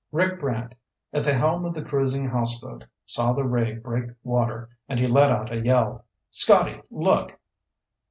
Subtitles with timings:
[0.11, 0.73] Rick Brant,
[1.13, 5.29] at the helm of the cruising houseboat, saw the ray break water and he let
[5.29, 6.05] out a yell.
[6.31, 6.81] "Scotty!
[6.89, 7.39] Look!"